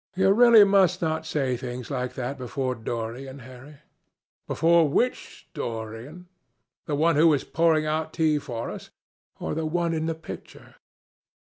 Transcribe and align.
"You 0.15 0.31
really 0.31 0.63
must 0.63 0.99
not 1.03 1.27
say 1.27 1.55
things 1.55 1.91
like 1.91 2.15
that 2.15 2.35
before 2.39 2.73
Dorian, 2.73 3.37
Harry." 3.37 3.81
"Before 4.47 4.89
which 4.89 5.47
Dorian? 5.53 6.27
The 6.87 6.95
one 6.95 7.15
who 7.17 7.31
is 7.35 7.43
pouring 7.43 7.85
out 7.85 8.11
tea 8.11 8.39
for 8.39 8.71
us, 8.71 8.89
or 9.39 9.53
the 9.53 9.67
one 9.67 9.93
in 9.93 10.07
the 10.07 10.15
picture?" 10.15 10.77